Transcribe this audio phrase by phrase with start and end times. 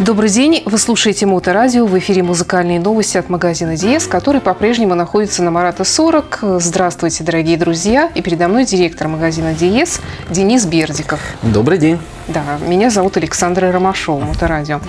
[0.00, 0.62] Добрый день.
[0.64, 1.84] Вы слушаете Моторадио.
[1.84, 6.38] В эфире музыкальные новости от магазина Диес, который по-прежнему находится на Марата 40.
[6.58, 8.10] Здравствуйте, дорогие друзья.
[8.14, 10.00] И передо мной директор магазина Диес
[10.30, 11.20] Денис Бердиков.
[11.42, 11.98] Добрый день.
[12.28, 14.80] Да, меня зовут Александра Ромашова, Моторадио.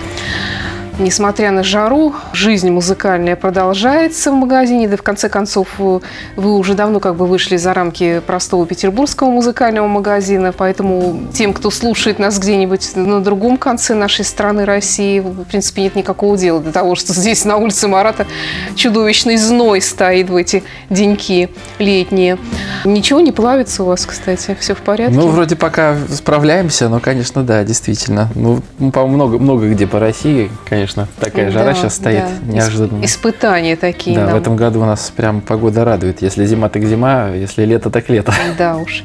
[1.02, 4.86] Несмотря на жару, жизнь музыкальная продолжается в магазине.
[4.86, 6.00] Да в конце концов, вы
[6.36, 10.52] уже давно как бы вышли за рамки простого петербургского музыкального магазина.
[10.52, 15.96] Поэтому тем, кто слушает нас где-нибудь на другом конце нашей страны России, в принципе, нет
[15.96, 18.28] никакого дела до того, что здесь на улице Марата
[18.76, 21.50] чудовищный зной стоит в эти деньки
[21.80, 22.38] летние.
[22.84, 24.56] Ничего не плавится у вас, кстати?
[24.60, 25.16] Все в порядке?
[25.16, 28.28] Ну, вроде пока справляемся, но, конечно, да, действительно.
[28.36, 32.52] Ну, по-моему, много, много где по России, конечно конечно, такая жара да, сейчас стоит да.
[32.52, 33.04] неожиданно.
[33.04, 34.16] Испытания такие.
[34.16, 34.34] Да, нам.
[34.34, 36.22] в этом году у нас прям погода радует.
[36.22, 38.32] Если зима, так зима, если лето, так лето.
[38.58, 39.04] Да уж.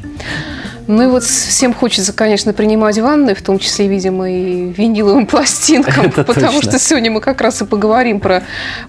[0.88, 6.06] Ну и вот всем хочется, конечно, принимать ванны, в том числе, видимо, и виниловым пластинкам,
[6.06, 6.72] Это потому точно.
[6.72, 8.44] что сегодня мы как раз и поговорим про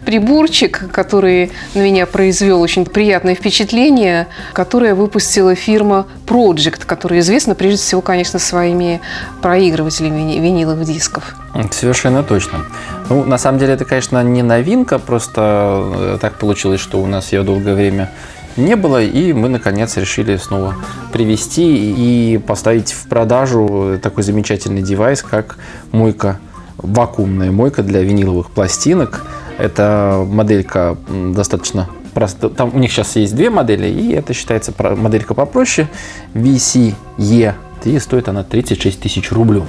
[0.05, 7.78] приборчик, который на меня произвел очень приятное впечатление, которое выпустила фирма Project, которая известна прежде
[7.78, 9.01] всего, конечно, своими
[9.42, 11.34] проигрывателями виниловых дисков.
[11.73, 12.67] Совершенно точно.
[13.08, 17.33] Ну, на самом деле, это, конечно, не новинка, просто э, так получилось, что у нас
[17.33, 18.11] ее долгое время
[18.59, 20.75] не было, и мы, наконец, решили снова
[21.12, 25.59] привести и поставить в продажу такой замечательный девайс, как
[25.92, 26.39] мойка,
[26.77, 29.25] вакуумная мойка для виниловых пластинок.
[29.59, 35.34] Это моделька достаточно просто там у них сейчас есть две модели, и это считается моделька
[35.34, 35.89] попроще,
[36.34, 39.62] VCE, и стоит она 36 тысяч рублей.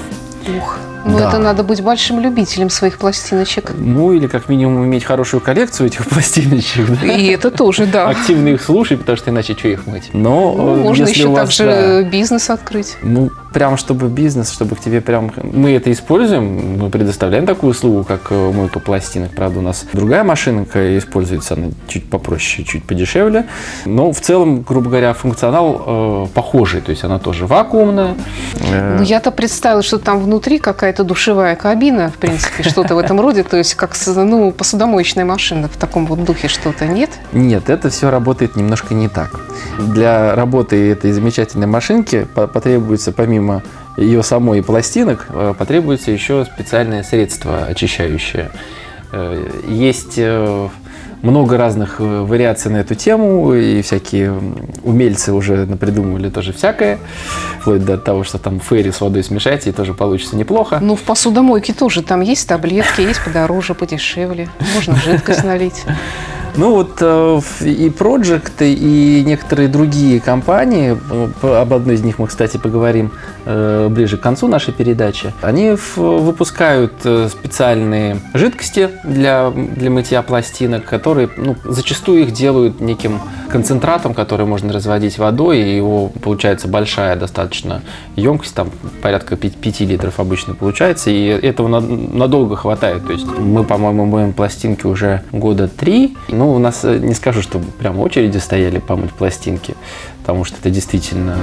[0.58, 0.78] Ух.
[1.06, 1.30] Ну, да.
[1.30, 3.72] это надо быть большим любителем своих пластиночек.
[3.76, 6.88] Ну, или как минимум иметь хорошую коллекцию этих пластиночек.
[7.02, 7.08] Да?
[7.08, 8.10] И это тоже, да.
[8.10, 10.10] Активно их слушать, потому что иначе что их мыть.
[10.14, 12.98] Но ну, можно еще вас, также да, бизнес открыть.
[13.02, 15.32] Ну, прям чтобы бизнес, чтобы к тебе прям...
[15.42, 19.32] Мы это используем, мы предоставляем такую услугу, как э, мойка пластинок.
[19.32, 23.46] Правда, у нас другая машинка используется, она чуть попроще, чуть подешевле.
[23.86, 26.82] Но в целом, грубо говоря, функционал э, похожий.
[26.82, 28.16] То есть она тоже вакуумная.
[28.70, 30.60] Ну, я-то представила, что там внутри
[30.90, 33.44] какая-то душевая кабина, в принципе, что-то в этом роде.
[33.44, 37.12] То есть как ну, посудомоечная машина в таком вот духе что-то, нет?
[37.32, 39.40] Нет, это все работает немножко не так.
[39.78, 43.62] Для работы этой замечательной машинки потребуется помимо
[43.98, 48.50] ее самой пластинок, э, потребуется еще специальное средство очищающее.
[49.12, 50.70] Э, есть э,
[51.22, 54.40] много разных вариаций на эту тему, и всякие
[54.84, 57.00] умельцы уже напридумывали тоже всякое,
[57.60, 60.80] вплоть до того, что там фейри с водой смешать, и тоже получится неплохо.
[60.82, 65.86] Ну, в посудомойке тоже там есть таблетки, есть подороже, подешевле, можно жидкость налить.
[66.56, 72.28] Ну вот э, и Project, и некоторые другие компании, э, об одной из них мы,
[72.28, 73.12] кстати, поговорим
[73.46, 76.94] э, ближе к концу нашей передачи, они выпускают
[77.30, 84.72] специальные жидкости для, для мытья пластинок, которые ну, зачастую их делают неким концентратом, который можно
[84.72, 87.82] разводить водой, и его получается большая достаточно
[88.16, 88.70] емкость, там
[89.02, 93.06] порядка 5, 5 литров обычно получается, и этого надолго хватает.
[93.08, 97.42] То есть мы, по-моему, моем пластинки уже года три, ну, у нас э, не скажу,
[97.42, 99.76] что прямо очереди стояли помыть пластинки,
[100.30, 101.36] потому что это действительно...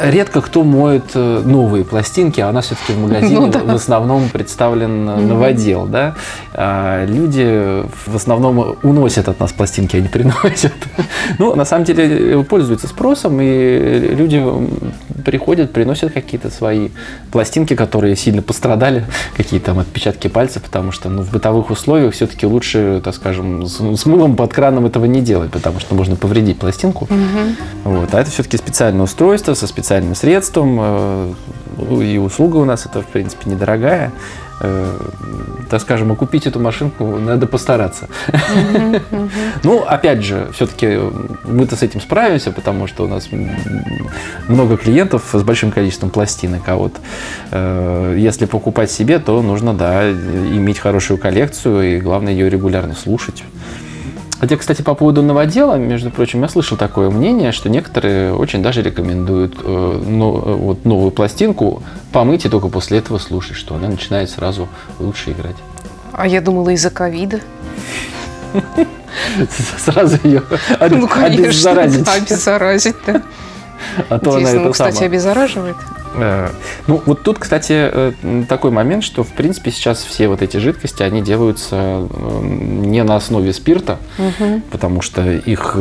[0.00, 3.58] Редко кто моет э, новые пластинки, а у нас все-таки в магазине ну, да.
[3.58, 5.26] в основном представлен mm-hmm.
[5.26, 6.14] новодел, да?
[6.54, 10.72] А люди в основном уносят от нас пластинки, а не приносят.
[11.40, 14.40] ну, на самом деле, э, пользуются спросом, и люди
[15.24, 16.90] приходят, приносят какие-то свои
[17.32, 19.04] пластинки, которые сильно пострадали,
[19.36, 23.80] какие-то там отпечатки пальцев, потому что ну, в бытовых условиях все-таки лучше, так скажем, с,
[23.80, 27.06] с мылом под краном этого не делать, потому что можно повредить пластинку.
[27.06, 27.92] Угу.
[27.96, 28.11] Вот.
[28.12, 31.34] А это все-таки специальное устройство со специальным средством, э,
[32.02, 34.12] и услуга у нас это, в принципе, недорогая.
[34.60, 34.96] Э,
[35.70, 38.08] так скажем, окупить эту машинку надо постараться.
[39.64, 40.98] Ну, опять же, все-таки
[41.44, 43.28] мы-то с этим справимся, потому что у нас
[44.48, 46.62] много клиентов с большим количеством пластинок.
[46.66, 46.92] А вот
[47.50, 53.42] э, если покупать себе, то нужно, да, иметь хорошую коллекцию и, главное, ее регулярно слушать.
[54.42, 58.82] Хотя, кстати, по поводу новодела, между прочим, я слышал такое мнение, что некоторые очень даже
[58.82, 63.86] рекомендуют э, ну, э, вот новую пластинку помыть и только после этого слушать, что она
[63.86, 64.68] начинает сразу
[64.98, 65.54] лучше играть.
[66.10, 67.38] А я думала из-за ковида.
[69.78, 70.42] Сразу ее
[70.90, 72.08] ну, обеззаразить.
[72.12, 73.22] Обеззаразить, да.
[74.08, 75.76] А то она это кстати, обеззараживает.
[76.14, 76.50] Э,
[76.86, 78.12] ну, вот тут, кстати, э,
[78.48, 81.76] такой момент, что, в принципе, сейчас все вот эти жидкости, они делаются
[82.10, 84.62] э, не на основе спирта, угу.
[84.70, 85.76] потому что их,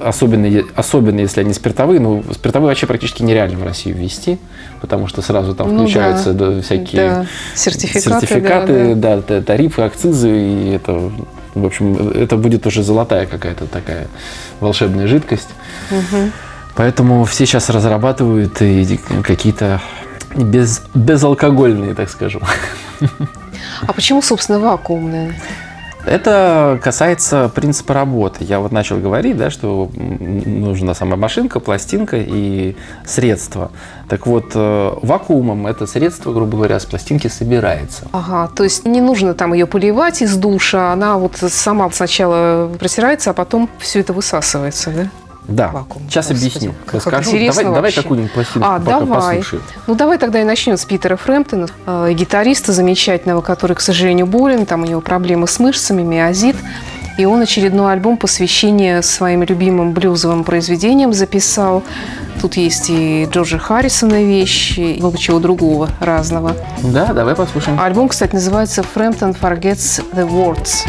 [0.00, 4.38] особенно, особенно если они спиртовые, ну, спиртовые вообще практически нереально в Россию ввести,
[4.80, 6.32] потому что сразу там ну, включаются.
[6.32, 7.26] Да, всякие да.
[7.54, 9.22] сертификаты, сертификаты да, да.
[9.28, 11.10] да, тарифы, акцизы, и это,
[11.54, 14.06] в общем, это будет уже золотая какая-то такая
[14.60, 15.48] волшебная жидкость.
[15.90, 16.30] Угу.
[16.78, 19.80] Поэтому все сейчас разрабатывают и какие-то
[20.36, 22.42] без, безалкогольные, так скажем.
[23.86, 25.34] А почему, собственно, вакуумные?
[26.06, 28.44] Это касается принципа работы.
[28.44, 33.72] Я вот начал говорить, да, что нужна сама машинка, пластинка и средства.
[34.08, 38.06] Так вот, э, вакуумом это средство, грубо говоря, с пластинки собирается.
[38.12, 43.30] Ага, то есть не нужно там ее поливать из душа, она вот сама сначала протирается,
[43.30, 45.10] а потом все это высасывается, да?
[45.48, 46.04] Да, вакуум.
[46.08, 46.74] сейчас объясню.
[46.92, 47.32] Расскажу.
[47.32, 49.38] Давай, давай какую-нибудь пластинку а, пока давай.
[49.38, 49.62] послушаем.
[49.86, 54.66] Ну, давай тогда и начнем с Питера Фрэмптона, э, гитариста замечательного, который, к сожалению, болен,
[54.66, 56.56] там у него проблемы с мышцами, миозит.
[57.16, 61.82] И он очередной альбом посвящение своим любимым блюзовым произведениям записал.
[62.40, 66.54] Тут есть и Джорджа Харрисона вещи, и много чего другого разного.
[66.82, 67.80] Да, давай послушаем.
[67.80, 70.86] Альбом, кстати, называется «Frampton Forgets the Words».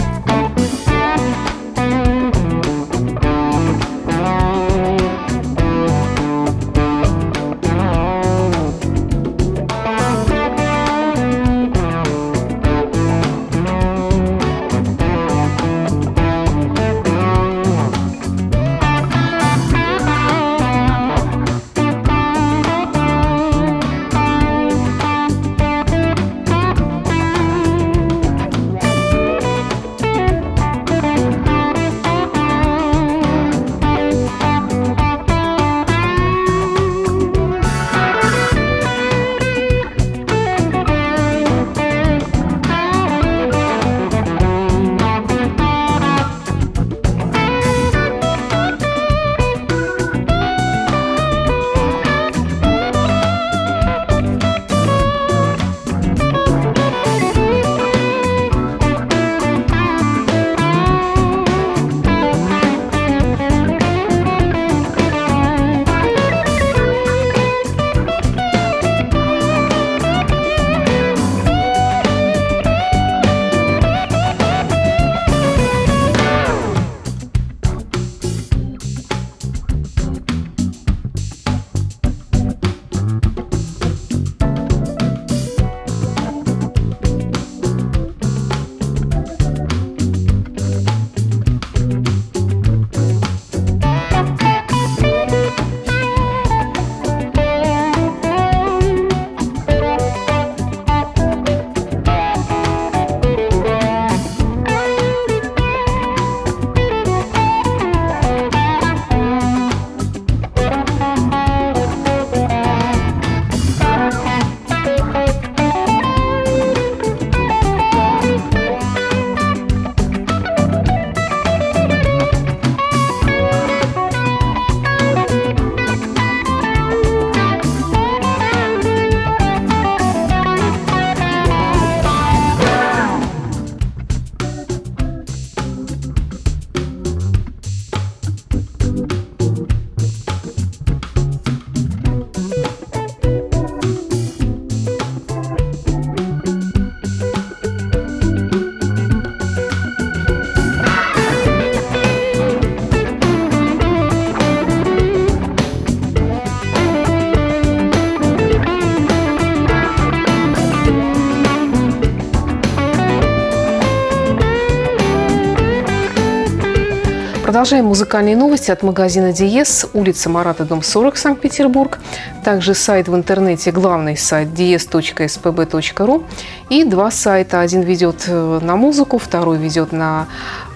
[167.49, 171.97] Продолжаем музыкальные новости от магазина Диес, улица Марата, дом 40, Санкт-Петербург.
[172.45, 176.25] Также сайт в интернете, главный сайт dies.spb.ru
[176.69, 177.61] и два сайта.
[177.61, 180.27] Один ведет э, на музыку, второй ведет на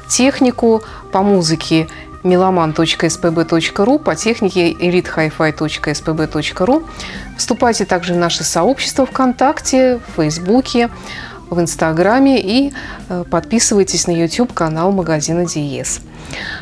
[0.10, 0.82] технику.
[1.12, 1.88] По музыке
[2.24, 6.84] meloman.spb.ru, по технике elitehifi.spb.ru.
[7.38, 10.89] Вступайте также в наше сообщество ВКонтакте, в Фейсбуке,
[11.53, 12.74] в Инстаграме и
[13.10, 16.01] э, подписывайтесь на YouTube-канал магазина Диес.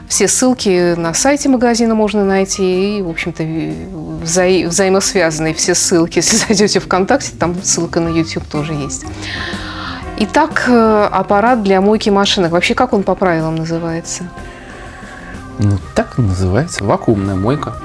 [0.07, 6.17] Все ссылки на сайте магазина можно найти и, в общем-то, вза- взаимосвязанные все ссылки.
[6.19, 9.05] Если зайдете в ВКонтакте, там ссылка на YouTube тоже есть.
[10.17, 12.51] Итак, э, аппарат для мойки машинок.
[12.51, 14.24] Вообще, как он по правилам называется?
[15.60, 16.83] Ну, так называется.
[16.83, 17.75] Вакуумная мойка.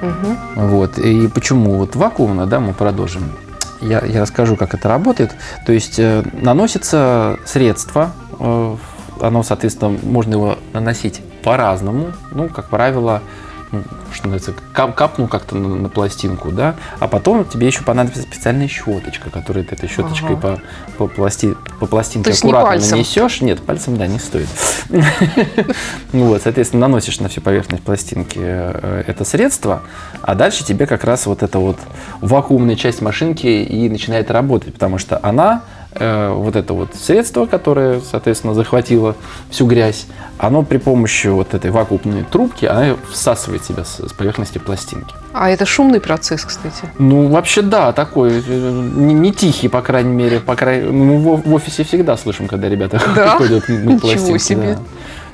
[0.00, 0.38] Мгм.
[0.54, 0.98] Вот.
[0.98, 3.32] И почему вот вакуумно, да, мы продолжим.
[3.80, 5.34] Я, я расскажу, как это работает.
[5.66, 8.76] То есть э, наносится средство, э,
[9.20, 12.12] оно, соответственно, можно его наносить по-разному.
[12.32, 13.22] Ну, как правило,
[13.72, 13.82] ну,
[14.12, 18.68] что называется, кап- капнул как-то на, на пластинку, да, а потом тебе еще понадобится специальная
[18.68, 20.60] щеточка, которую ты этой щеточкой Ага.
[20.96, 22.90] по, по, пласти- по пластинке не аккуратно пальцем?
[22.92, 23.40] нанесешь.
[23.40, 24.48] Нет, пальцем, да, не стоит.
[24.88, 25.04] Ну
[26.24, 29.82] вот, соответственно, наносишь на всю поверхность пластинки э, это средство,
[30.22, 31.78] а дальше тебе как раз вот эта вот
[32.20, 35.62] вакуумная часть машинки и начинает работать, потому что она,
[35.98, 39.14] э, вот это вот средство, которое, соответственно, захватило
[39.50, 40.06] всю грязь,
[40.38, 45.14] оно при помощи вот этой вакуумной трубки, она всасывает себя с, с поверхности пластинки.
[45.32, 46.84] А это шумный процесс, кстати.
[46.98, 51.48] Ну, вообще, да, такой, э, не, не тихий, по крайней мере, по крайней мы в,
[51.48, 53.30] в офисе всегда слышим, когда ребята Да?
[53.38, 54.74] ходят мыть Ничего пластинки, себе.
[54.74, 54.78] да.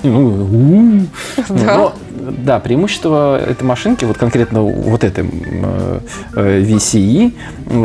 [0.03, 1.05] Ну.
[1.49, 1.77] Да.
[1.77, 5.99] Но, да, преимущество этой машинки, вот конкретно вот этой э,
[6.35, 7.33] VCE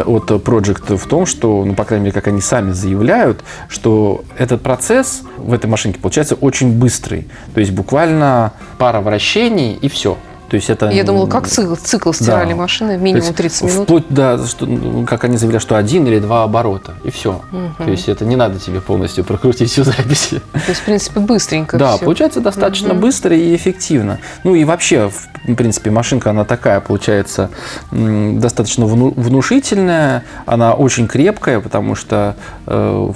[0.05, 4.63] от Project в том, что, ну, по крайней мере, как они сами заявляют, что этот
[4.63, 7.29] процесс в этой машинке получается очень быстрый.
[7.55, 10.17] То есть буквально пара вращений и все.
[10.51, 12.61] То есть это Я думала, как цикл, цикл стиральной Да.
[12.61, 13.85] машины, минимум есть 30 минут.
[13.85, 17.41] Вплоть до, что, ну, как они заявляют, что один или два оборота, и все.
[17.53, 17.75] Мгм.
[17.79, 20.31] То есть это не надо тебе полностью прокрутить всю запись.
[20.53, 22.05] То есть, в принципе, быстренько Да, всё.
[22.05, 23.01] получается достаточно Мгм.
[23.03, 24.19] быстро и эффективно.
[24.43, 27.51] Ну и вообще, в принципе, машинка, она такая, получается,
[27.93, 32.35] достаточно вну- внушительная, она очень крепкая, потому что
[32.67, 33.13] э,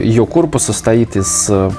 [0.00, 1.70] ее корпус состоит из э,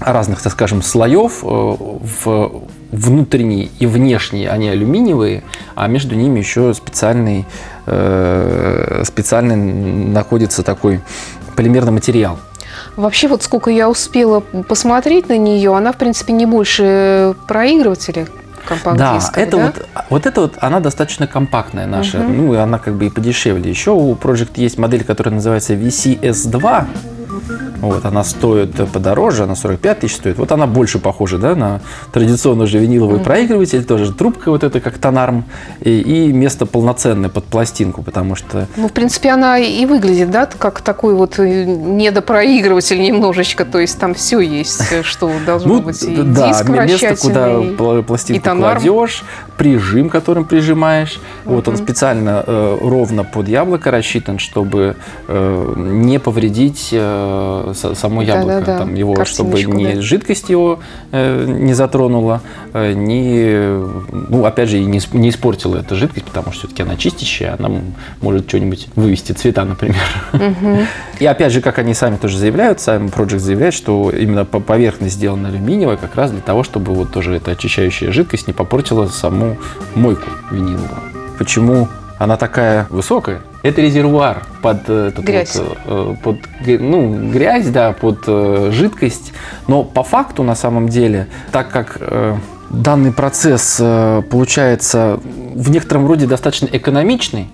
[0.00, 1.40] разных, так скажем, слоев.
[1.42, 5.42] э, В внутренний и внешний они алюминиевые,
[5.74, 7.46] а между ними еще специальный,
[7.86, 11.00] э, специальный находится такой
[11.56, 12.38] полимерный материал.
[12.96, 18.26] Вообще, вот сколько я успела посмотреть на нее, она, в принципе, не больше проигрывателя
[18.96, 22.36] Да, это вот, вот это вот, она достаточно компактная наша, Мгм.
[22.36, 23.70] ну и она как бы и подешевле.
[23.70, 26.86] Еще у Project есть модель, которая называется VCS2.
[27.80, 30.38] Вот, она стоит подороже, она 45 тысяч стоит.
[30.38, 31.80] Вот она больше похожа, да, на
[32.12, 33.24] традиционный же виниловый Мгм.
[33.24, 35.44] проигрыватель, тоже трубка вот эта, как тонарм,
[35.80, 40.46] и, и место полноценное под пластинку, потому что Ну, в принципе, она и выглядит, да,
[40.46, 46.02] как такой вот э, недопроигрыватель немножечко, то есть там все есть, э, что должно быть
[46.02, 48.80] и Ну, да, диск место, куда пластинку и тонарм.
[48.80, 49.22] кладешь,
[49.56, 51.20] прижим, которым прижимаешь.
[51.44, 58.60] Вот он специально э, ровно под яблоко рассчитан, чтобы э, не повредить э, само яблоко,
[58.60, 60.02] Да-да-да, там его, чтобы ни да.
[60.02, 60.80] жидкость его
[61.12, 62.40] э, не затронула,
[62.72, 66.96] э, ни, ну, опять же, и не, не испортила эта жидкость, потому что все-таки она
[66.96, 67.80] чистящая, она
[68.20, 69.96] может что-нибудь вывести цвета, например.
[70.32, 70.86] Мгм.
[71.18, 75.14] И опять же, как они сами тоже заявляют, сам Project заявляет, что именно по- поверхность
[75.14, 79.56] сделана алюминиевая как раз для того, чтобы вот тоже эта очищающая жидкость не попортила саму
[79.94, 80.88] мойку виниловую.
[81.38, 83.40] Почему она такая высокая?
[83.62, 85.56] Это резервуар под э, этот Грязь.
[85.56, 86.36] вот, э, под
[86.66, 89.32] ну, грязь, да, под э, жидкость.
[89.66, 92.00] Но по факту, на самом деле, так как
[92.70, 93.80] данный процесс
[94.30, 95.18] получается
[95.54, 97.48] в некотором роде достаточно экономичный,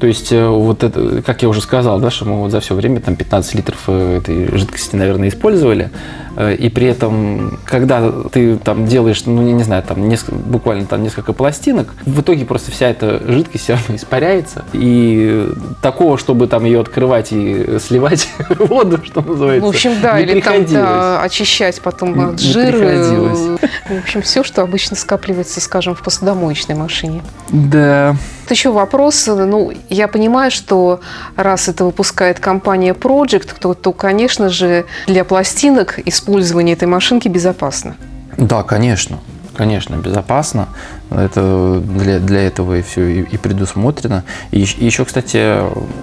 [0.00, 3.00] то есть, вот это, как я уже сказал, да, что мы вот за все время
[3.00, 5.90] там 15 литров этой жидкости, наверное, использовали.
[6.38, 10.86] Э, И при этом, когда ты там делаешь, ну, я не знаю, там несколько, буквально
[10.86, 14.64] там несколько пластинок, в итоге просто вся эта жидкость все равно испаряется.
[14.72, 15.48] И
[15.82, 18.28] такого, чтобы там ее открывать и сливать
[18.58, 22.38] воду, что называется, В общем, да, не или там да, очищать потом Не- от не
[22.38, 23.58] жира.
[23.88, 27.22] В общем, все, что обычно скапливается, скажем, в посудомоечной машине.
[27.50, 28.14] Да.
[28.44, 29.26] Вот еще вопрос.
[29.26, 31.00] Ну, я понимаю, что
[31.36, 37.96] раз это выпускает компания Project, то, то, конечно же, для пластинок использование этой машинки безопасно.
[38.36, 39.18] Да, конечно.
[39.56, 40.68] Конечно, безопасно.
[41.10, 44.24] Это для, для этого и все и, и предусмотрено.
[44.52, 45.56] И, и еще, кстати,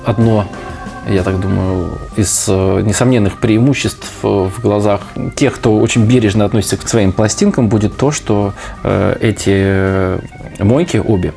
[0.03, 0.45] одно,
[1.07, 5.01] я так думаю, из э, несомненных преимуществ э, в глазах
[5.35, 8.53] тех, кто очень бережно относится к своим пластинкам, будет то, что
[8.83, 10.19] э, эти
[10.61, 11.33] мойки обе,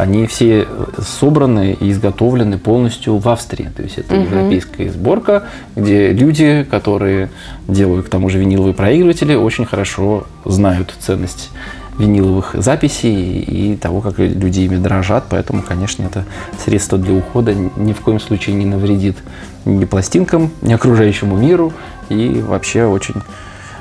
[0.00, 0.66] они все
[0.98, 3.68] собраны и изготовлены полностью в Австрии.
[3.76, 4.24] То есть это Мгм.
[4.24, 5.44] европейская сборка,
[5.76, 7.30] где люди, которые
[7.68, 11.50] делают к тому же виниловые проигрыватели, очень хорошо знают ценность
[11.98, 15.24] виниловых записей и того, как люди ими дорожат.
[15.28, 16.24] Поэтому, конечно, это
[16.64, 19.18] средство для ухода ни в коем случае не навредит
[19.66, 21.72] ни пластинкам, ни окружающему миру.
[22.08, 23.16] И вообще очень,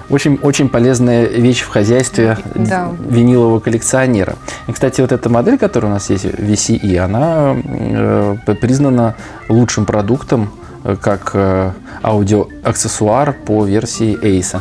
[0.09, 2.91] очень, очень полезная вещь в хозяйстве Да.
[2.99, 4.35] винилового коллекционера.
[4.67, 9.15] И, кстати, вот эта модель, которая у нас есть, VCE, она э, признана
[9.49, 10.49] лучшим продуктом
[10.83, 11.71] э, как э,
[12.03, 14.59] аудиоаксессуар по версии ACE.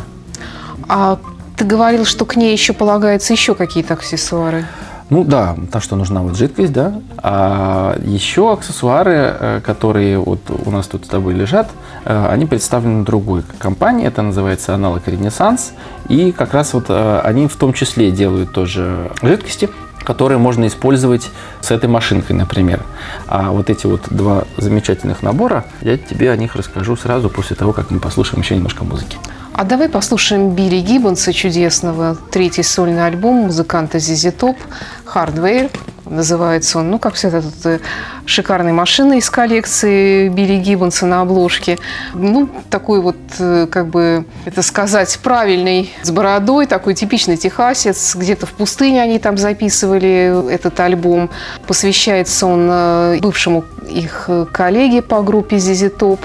[0.88, 1.18] А
[1.56, 4.64] ты говорил, что к ней еще полагаются еще какие-то аксессуары.
[5.10, 7.00] Ну да, то, что нужна вот жидкость, да.
[7.16, 11.70] А еще аксессуары, э, которые вот у нас тут с тобой лежат,
[12.04, 15.72] э, они представлены другой компании, это называется аналог Ренессанс.
[16.08, 19.70] И как раз вот э, они в том числе делают тоже жидкости,
[20.04, 21.30] которые можно использовать
[21.62, 22.82] с этой машинкой, например.
[23.26, 27.72] А вот эти вот два замечательных набора, я тебе о них расскажу сразу после того,
[27.72, 29.16] как мы послушаем еще немножко музыки.
[29.58, 34.56] А давай послушаем Билли Гиббонса чудесного, третий сольный альбом музыканта Зизи Топ
[35.04, 35.68] «Hardware».
[36.04, 37.80] Называется он, ну, как всегда, тут э,
[38.24, 41.76] шикарной машины из коллекции Билли Гиббонса на обложке.
[42.14, 48.14] Ну, такой вот, э, как бы, это сказать, правильный, с бородой, такой типичный техасец.
[48.14, 51.30] Где-то в пустыне они там записывали этот альбом.
[51.66, 56.24] Посвящается он э, бывшему их коллеге по группе Зизи Топ.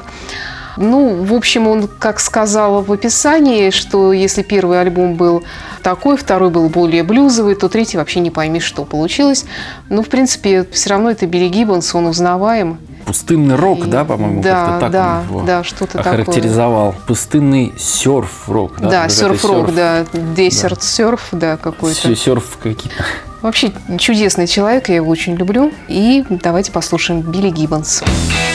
[0.77, 5.44] Ну, в общем, он, как сказал в описании, что если первый альбом был
[5.82, 9.46] такой, второй был более блюзовый, то третий вообще не пойми, что получилось.
[9.89, 12.80] Но, в принципе, все равно это Билли Гиббонс, он узнаваем.
[13.06, 16.92] Пустынный рок, И, да, по-моему, да, как-то так да, он его да, что-то охарактеризовал.
[16.94, 17.08] Такое.
[17.08, 18.80] Пустынный серф-рок.
[18.80, 22.15] Да, да серф-рок, да, десерт-серф, да, какой-то.
[22.15, 23.03] Серф какие-то.
[23.42, 25.74] Вообще чудесный человек, я его очень люблю.
[25.89, 28.01] И давайте послушаем Билли Гиббонс.
[28.01, 28.53] Гиббонс.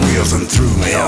[0.00, 1.07] Wheels and threw me off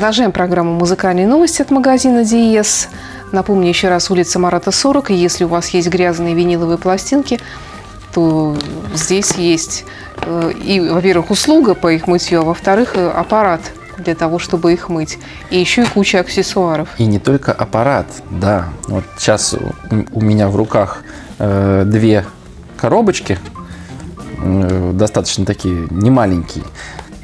[0.00, 2.88] Продолжаем программу «Музыкальные новости» от магазина «Диез».
[3.32, 5.10] Напомню еще раз, улица Марата, 40.
[5.10, 7.38] И если у вас есть грязные виниловые пластинки,
[8.14, 8.56] то
[8.94, 9.84] здесь есть
[10.22, 13.60] э, и, во-первых, услуга по их мытью, а во-вторых, э, аппарат
[13.98, 15.18] для того, чтобы их мыть.
[15.50, 16.88] И еще и куча аксессуаров.
[16.96, 18.70] И не только аппарат, да.
[18.88, 19.54] Вот сейчас
[20.14, 21.02] у- меня в руках
[21.38, 22.24] э, две
[22.78, 23.38] коробочки,
[24.42, 26.64] э, достаточно такие немаленькие.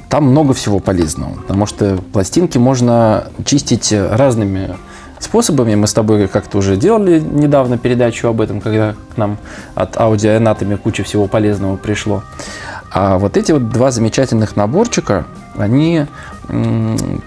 [0.08, 4.76] Там много всего полезного, потому что пластинки можно чистить разными
[5.18, 5.74] способами.
[5.74, 9.38] Мы с тобой как-то уже делали недавно передачу об этом, когда к нам
[9.74, 12.22] от Audio Anatomy куча всего полезного пришло.
[12.90, 15.26] А вот эти вот два замечательных наборчика,
[15.58, 16.06] они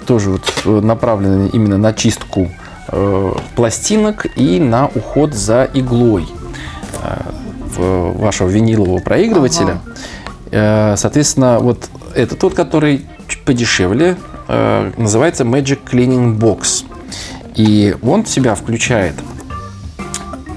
[0.07, 2.49] тоже вот э, направлены именно на чистку
[2.87, 6.27] э, пластинок и на уход за иглой
[7.03, 9.79] э, вашего винилового проигрывателя.
[10.51, 13.05] Э, Соответственно, вот это тот, который
[13.45, 14.15] подешевле,
[14.47, 16.85] э, называется Magic Cleaning Box.
[17.55, 19.15] И он в себя включает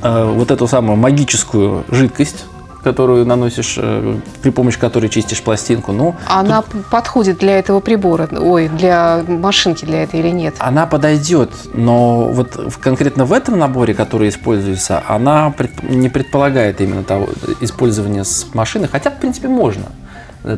[0.03, 2.45] э, вот эту самую магическую жидкость,
[2.83, 5.93] которую наносишь, э, при помощи которой чистишь пластинку.
[5.93, 10.55] Ну, Она п- подходит для этого прибора, ой, для машинки для этой или нет?
[10.59, 17.29] Она подойдет, но вот конкретно в этом наборе, который используется, она не предполагает именно того
[17.61, 19.85] использования с машины, хотя в принципе можно.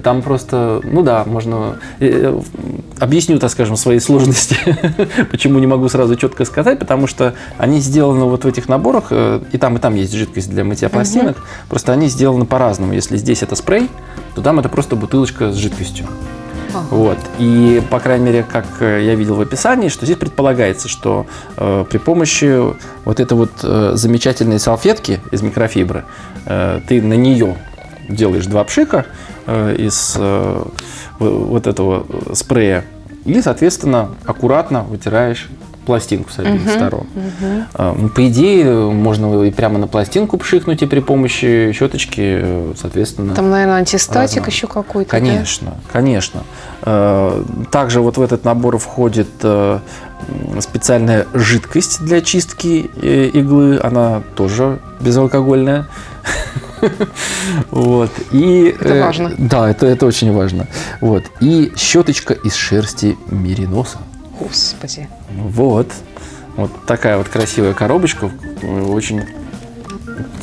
[0.03, 1.79] Там просто, ну да, можно.
[2.01, 2.41] э, э,
[2.99, 4.57] Объясню, так скажем, свои сложности,
[5.31, 9.41] почему не могу сразу четко сказать, потому что они сделаны вот в этих наборах, э,
[9.53, 11.37] и там, и там есть жидкость для мытья пластинок,
[11.69, 12.95] просто они сделаны по-разному.
[12.95, 13.91] Если здесь это спрей,
[14.35, 16.07] то там это просто бутылочка с жидкостью.
[16.91, 17.19] Вот.
[17.39, 21.99] И, по крайней мере, как я видел в описании, что здесь предполагается, что э, при
[21.99, 22.61] помощи
[23.05, 26.05] вот этой вот э, замечательной салфетки из микрофибры
[26.47, 27.57] э, ты на нее
[28.09, 29.07] делаешь два пшика
[29.47, 30.65] э, из э,
[31.19, 32.85] вот этого спрея
[33.25, 35.49] и, соответственно, аккуратно вытираешь
[35.87, 37.07] пластинку с обеих сторон.
[37.75, 43.35] Э, ну, По идее, можно и прямо на пластинку пшикнуть и при помощи щеточки, соответственно,
[43.35, 44.47] Там, наверное, антистатик Разного.
[44.51, 45.11] еще какой-то.
[45.11, 45.19] да?
[45.19, 46.43] Конечно, конечно.
[46.83, 49.29] Э, Также вот в этот набор входит
[50.61, 52.91] специальная жидкость для чистки
[53.35, 53.79] иглы.
[53.83, 55.87] Она тоже безалкогольная.
[57.71, 58.11] Вот.
[58.33, 59.33] И, Это э, важно.
[59.39, 60.67] Да, это, это очень важно.
[61.01, 61.25] Вот.
[61.41, 63.99] И щеточка из шерсти мериноса.
[64.39, 65.09] Господи.
[65.31, 65.89] Вот.
[66.57, 68.31] Вот такая вот красивая коробочка.
[68.63, 69.23] Э, Очень...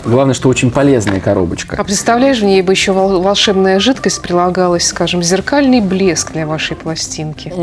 [0.04, 1.78] Главное, что очень полезная коробочка.
[1.80, 6.76] А представляешь, в ней бы еще вол- волшебная жидкость прилагалась, скажем, зеркальный блеск для вашей
[6.76, 7.54] пластинки.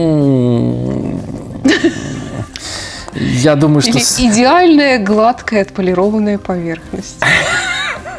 [3.14, 7.16] Я думаю, что идеальная гладкая отполированная поверхность.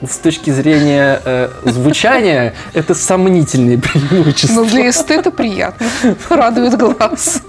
[0.08, 4.56] С точки зрения э, звучания это сомнительные преимущества.
[4.56, 5.86] Но для эстета приятно.
[6.30, 7.42] Радует глаз.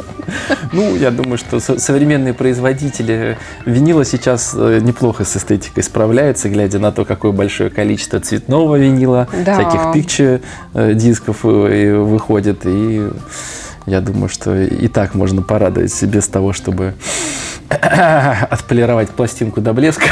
[0.73, 3.37] Ну, я думаю, что со- современные производители
[3.67, 9.29] винила сейчас э, неплохо с эстетикой справляются, глядя на то, какое большое количество цветного винила,
[9.45, 9.55] Да.
[9.55, 10.41] всяких пикче
[10.75, 12.61] э, дисков э, выходит.
[12.65, 13.09] И
[13.87, 16.95] я думаю, что и так можно порадовать себе без того, чтобы
[17.71, 20.07] отполировать пластинку до блеска.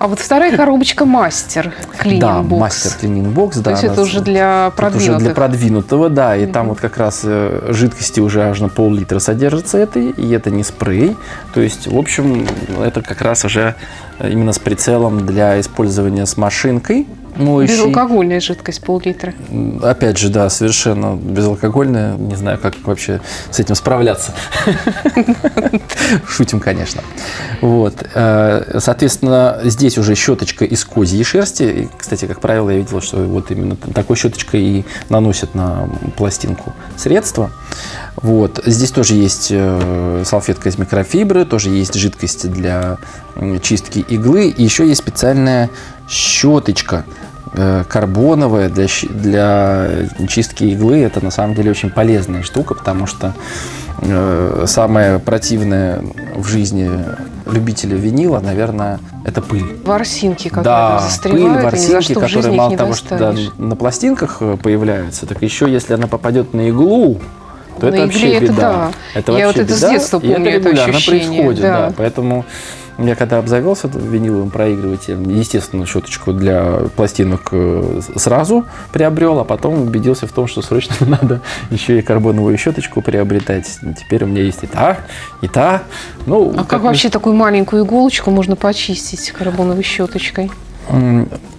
[0.00, 1.74] А вот вторая коробочка мастер.
[2.02, 3.62] Cleaning да, мастер Cleaning Box, да.
[3.64, 5.16] То есть это уже для продвинутых.
[5.16, 6.36] уже для продвинутого, да.
[6.36, 10.50] И там вот как раз э, жидкости уже аж на пол-литра содержится этой, и это
[10.50, 11.18] не спрей.
[11.52, 12.46] То есть, в общем,
[12.82, 13.74] это как раз уже
[14.18, 17.74] э, именно с прицелом для использования с машинкой моющей.
[17.74, 19.34] Безалкогольная жидкость пол-литра.
[19.82, 22.16] Опять же, да, совершенно безалкогольная.
[22.16, 24.32] Не знаю, как вообще с этим справляться.
[26.26, 27.02] Шутим, конечно.
[27.60, 27.94] Вот.
[28.14, 31.62] Э, Соответственно, здесь уже щеточка из козьей шерсти.
[31.62, 36.72] И, кстати, как правило, я видел, что вот именно такой щеточкой и наносят на пластинку
[36.96, 37.50] средства.
[38.16, 38.60] Вот.
[38.64, 42.98] Здесь тоже есть э, салфетка из микрофибры, тоже есть жидкость для
[43.62, 44.48] чистки иглы.
[44.48, 45.70] И еще есть специальная
[46.10, 47.04] щеточка
[47.54, 49.88] э, карбоновая для, для
[50.28, 51.02] чистки иглы.
[51.02, 53.32] Это на самом деле очень полезная штука, потому что
[54.02, 56.02] э, самое противное
[56.34, 56.90] в жизни
[57.46, 59.78] любителя винила, наверное, это пыль.
[59.84, 63.52] Ворсинки, которые Да, пыль, застревают, и за ворсинки, что которые мало того, что да, достанешь.
[63.58, 67.20] на пластинках э, появляются, так еще если она попадет на иглу,
[67.78, 68.54] то На это вообще это беда.
[68.56, 68.90] да.
[69.14, 71.62] Это Я вообще вот это с беда, детства и помню, это это регулярно ощущение, происходит,
[71.62, 71.88] да.
[71.88, 71.94] да.
[71.96, 72.44] Поэтому
[73.06, 80.26] я когда обзавелся виниловым проигрывателем, естественно, щеточку для пластинок э, сразу приобрел, а потом убедился
[80.26, 83.66] в том, что срочно надо еще и карбоновую щеточку приобретать.
[83.98, 84.98] Теперь у меня есть и та,
[85.40, 85.82] и та.
[86.26, 90.50] Ну, А как вы- вообще такую маленькую иголочку можно почистить карбоновой щеточкой?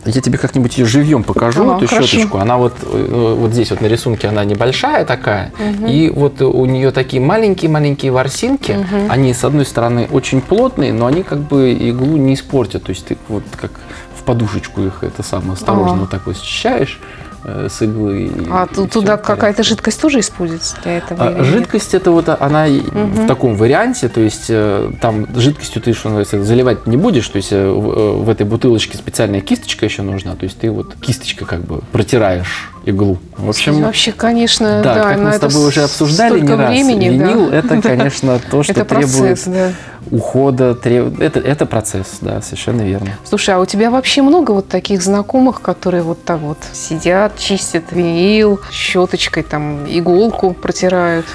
[0.04, 2.08] Я тебе как-нибудь ее живьем покажу, Ага, эту хорошо.
[2.08, 2.40] щеточку.
[2.40, 5.52] Она вот, э, вот здесь вот на рисунке она небольшая такая.
[5.88, 8.78] И вот у нее такие маленькие-маленькие ворсинки.
[9.10, 12.84] Они, с одной стороны, очень плотные, но они как бы иглу не испортят.
[12.84, 13.72] То есть ты вот как
[14.18, 16.00] в подушечку их это самое осторожно Ага.
[16.02, 17.00] вот так вот счищаешь
[17.44, 18.26] с иглы.
[18.26, 21.28] и- А и туда какая-то жидкость тоже используется для этого?
[21.28, 21.46] А, нет?
[21.46, 26.10] Жидкость это вот она и в таком варианте, то есть э, там жидкостью ты что
[26.10, 30.02] называется, заливать не будешь, то есть э, в, э, в этой бутылочке специальная кисточка еще
[30.02, 33.18] нужна, то есть ты вот кисточкой как бы протираешь иглу.
[33.38, 37.10] В общем, Вообще, конечно, да, да, как мы с тобой уже обсуждали не раз, времени,
[37.18, 37.26] да.
[37.26, 40.16] винил это, конечно, то, что Это процесс, требует да.
[40.16, 43.10] ухода, треб- это, это процесс, да, совершенно верно.
[43.24, 47.92] Слушай, а у тебя вообще много вот таких знакомых, которые вот так вот сидят, чистят
[47.92, 51.26] винил, щеточкой там иголку протирают?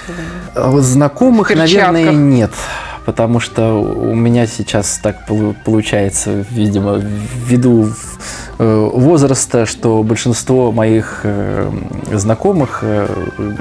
[0.55, 2.51] А вот Знакомых, наверное, нет.
[3.07, 7.01] Потому что у меня сейчас так полу- получается, видимо,
[7.47, 7.89] ввиду
[8.59, 11.71] э, возраста, что большинство моих э,
[12.13, 13.07] знакомых, э,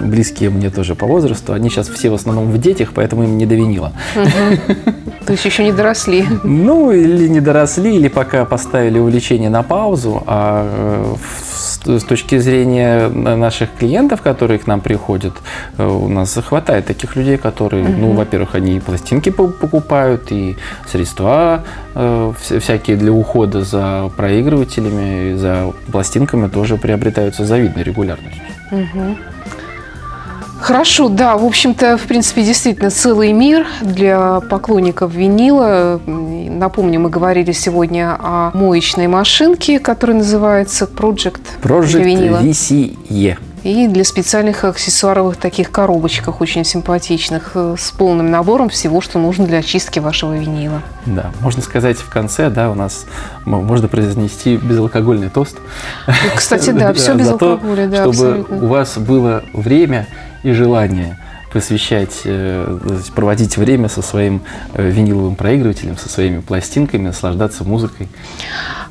[0.02, 3.46] близкие мне тоже по возрасту, они сейчас все в основном в детях, поэтому им не
[3.46, 3.92] до винила.
[5.26, 6.26] То есть еще не доросли.
[6.44, 11.45] Ну, или не доросли, или пока поставили увлечение на паузу, а в-
[11.88, 15.34] с точки зрения на- наших клиентов, которые к нам приходят,
[15.78, 20.56] э, у нас хватает таких людей, которые, ну, во-первых, они и пластинки по- покупают, и
[20.88, 21.64] средства
[21.96, 28.42] э, вся- всякие для ухода за проигрывателями, и за пластинками тоже приобретаются завидной регулярностью.
[30.66, 36.02] Хорошо, да, в общем-то, в принципе, действительно целый мир для поклонников винила.
[36.08, 42.42] Напомню, мы говорили сегодня о моечной машинке, которая называется Project, для Project винила.
[42.42, 43.38] VCE.
[43.62, 49.46] И для специальных аксессуаровых таких коробочках, очень симпатичных, э, с полным набором всего, что нужно
[49.46, 50.82] для очистки вашего винила.
[51.06, 53.06] Да, можно сказать в конце, да, у нас
[53.44, 55.58] можно произнести безалкогольный тост.
[56.36, 60.08] Кстати, да, все без алкоголя, да, чтобы у вас было время
[60.46, 61.18] и желание
[61.52, 62.78] посвящать, э,
[63.16, 64.42] проводить время со своим
[64.74, 68.08] э, виниловым проигрывателем, со своими пластинками, наслаждаться музыкой.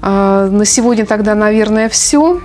[0.02, 2.40] А, На сегодня тогда, наверное, все.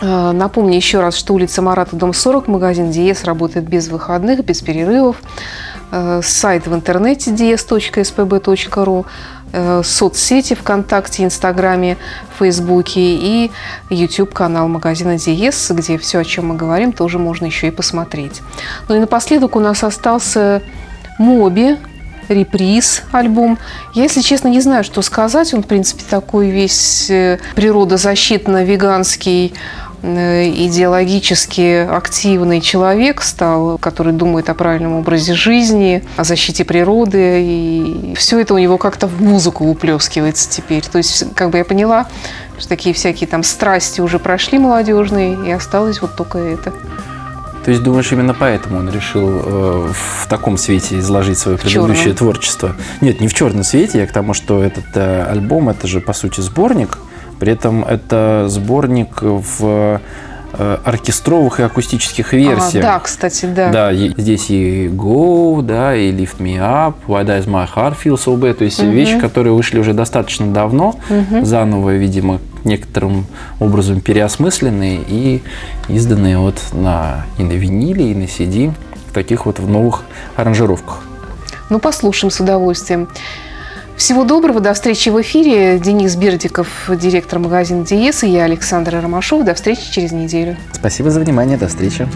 [0.00, 5.16] Напомню еще раз, что улица Марата, дом 40, магазин Диес работает без выходных, без перерывов.
[5.90, 9.06] Э, Сайт в интернете dies.spb.ru,
[9.82, 11.96] соцсети ВКонтакте, Инстаграме,
[12.38, 13.50] Фейсбуке и
[13.90, 18.42] YouTube-канал магазина Диес, где все, о чем мы говорим, тоже можно еще и посмотреть.
[18.88, 20.62] Ну и напоследок у нас остался
[21.18, 21.76] Моби,
[22.28, 23.58] реприз альбом.
[23.94, 25.52] Я, если честно, не знаю, что сказать.
[25.54, 29.54] Он, в принципе, такой весь э, природозащитно-веганский э,
[30.04, 37.42] идеологически активный человек стал, который думает о правильном образе жизни, о защите природы.
[37.42, 40.84] И все это у него как-то в музыку уплескивается теперь.
[40.84, 42.06] То есть, как бы я поняла,
[42.58, 46.72] что такие всякие там страсти уже прошли молодежные, и осталось вот только это.
[47.64, 52.16] То есть думаешь, именно поэтому он решил э, в таком свете изложить свое предыдущее черном.
[52.16, 52.76] творчество?
[53.00, 56.12] Нет, не в черном свете, я к тому, что этот э, альбом это же по
[56.12, 56.98] сути сборник,
[57.38, 60.00] при этом это сборник в
[60.56, 62.82] э, оркестровых и акустических А, версиях.
[62.84, 63.70] да, кстати, да.
[63.70, 68.14] Да, и здесь и Go, да, и Lift Me Up, Why Does My Heart Feel
[68.14, 70.94] So Bad, то есть вещи, которые вышли уже достаточно давно,
[71.42, 73.26] заново, видимо, некоторым
[73.60, 75.42] образом переосмысленные и
[75.88, 78.72] изданные вот на, и на виниле, и на CD
[79.08, 80.04] в таких вот в новых
[80.36, 81.00] аранжировках.
[81.70, 83.08] Ну, послушаем с удовольствием.
[83.96, 85.78] Всего доброго, до встречи в эфире.
[85.78, 89.44] Денис Бердиков, директор магазина Диес, и я, Александра Ромашова.
[89.44, 90.56] До встречи через неделю.
[90.72, 92.08] Спасибо за внимание, до встречи.